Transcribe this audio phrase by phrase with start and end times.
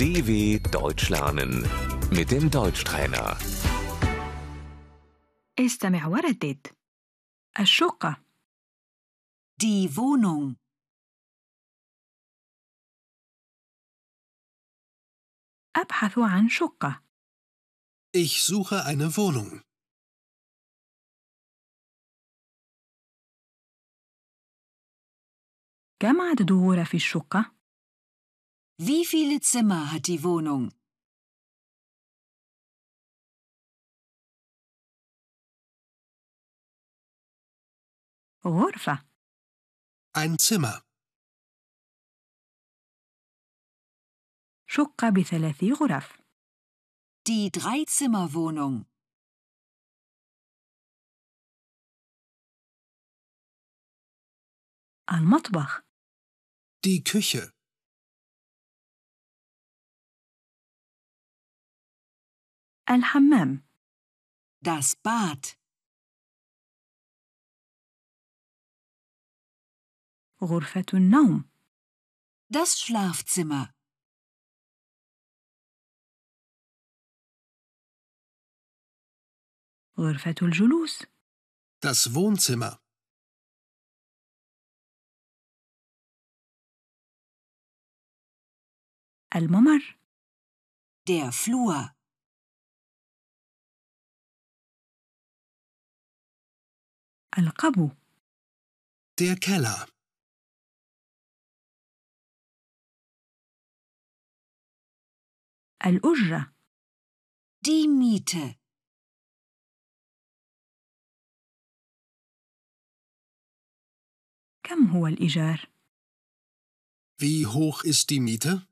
[0.00, 1.52] DW Deutsch lernen
[2.10, 3.36] mit dem Deutschtrainer.
[5.58, 6.66] استمع وردد
[7.60, 8.16] الشقة
[9.62, 10.56] Die Wohnung.
[15.76, 17.02] أبحث عن شقة
[18.14, 19.60] Ich suche eine Wohnung.
[26.00, 27.52] كم عدد غرف الشقة؟
[28.80, 30.70] Wie viele Zimmer hat die Wohnung?
[38.44, 39.04] غرفة
[40.14, 40.82] Ein Zimmer.
[44.66, 46.18] شقة بثلاث غرف
[47.28, 48.86] Die Dreizimmerwohnung.
[55.10, 55.82] المطبخ
[56.84, 57.52] Die Küche.
[62.90, 63.62] الحمام
[64.62, 65.56] Das Bad.
[70.42, 71.44] غرفة النوم
[72.50, 73.74] Das Schlafzimmer.
[79.98, 81.02] غرفة الجلوس
[81.80, 82.80] Das Wohnzimmer.
[89.36, 89.96] الممر
[91.08, 91.94] Der Flur.
[97.37, 97.89] القبو
[99.21, 99.87] Der Keller.
[105.85, 106.53] الأجرة
[107.67, 108.55] Die Miete.
[114.63, 115.67] كم هو الإيجار؟
[117.21, 118.67] Wie hoch ist die Miete?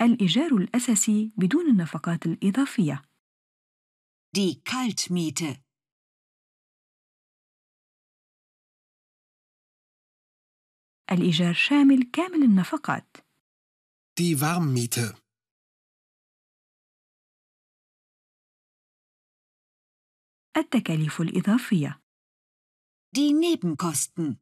[0.00, 3.02] الإيجار الأساسي بدون النفقات الإضافية
[4.38, 5.58] Die Kaltmiete.
[11.12, 13.16] الإيجار شامل كامل النفقات
[14.20, 15.16] Die Warmmiete.
[20.56, 22.00] التكاليف الإضافية
[23.16, 24.36] Die Nebenkosten.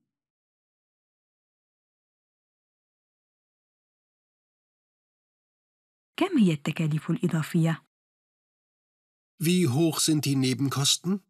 [6.16, 7.82] كم هي التكاليف الإضافية؟
[9.43, 11.21] Wie hoch sind die Nebenkosten?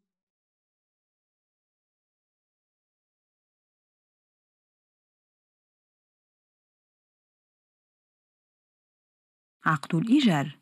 [9.66, 10.58] عقد الإيجار